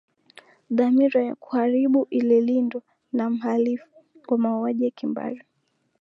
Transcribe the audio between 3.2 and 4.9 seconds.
mhalifu wa mauaji